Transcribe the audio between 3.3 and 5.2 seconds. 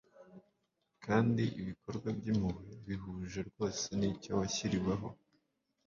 rwose n’icyo washyiriweho.